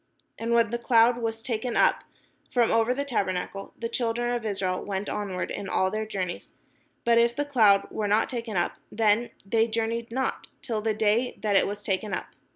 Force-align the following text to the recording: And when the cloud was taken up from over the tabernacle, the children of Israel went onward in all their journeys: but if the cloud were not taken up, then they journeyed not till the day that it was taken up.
And 0.39 0.53
when 0.53 0.71
the 0.71 0.79
cloud 0.79 1.19
was 1.19 1.43
taken 1.43 1.77
up 1.77 2.03
from 2.51 2.71
over 2.71 2.91
the 2.91 3.05
tabernacle, 3.05 3.71
the 3.77 3.87
children 3.87 4.33
of 4.33 4.47
Israel 4.47 4.83
went 4.83 5.07
onward 5.09 5.51
in 5.51 5.69
all 5.69 5.91
their 5.91 6.07
journeys: 6.07 6.53
but 7.05 7.19
if 7.19 7.35
the 7.35 7.45
cloud 7.45 7.87
were 7.91 8.07
not 8.07 8.27
taken 8.27 8.57
up, 8.57 8.77
then 8.91 9.29
they 9.45 9.67
journeyed 9.67 10.09
not 10.09 10.47
till 10.63 10.81
the 10.81 10.95
day 10.95 11.37
that 11.43 11.55
it 11.55 11.67
was 11.67 11.83
taken 11.83 12.15
up. 12.15 12.29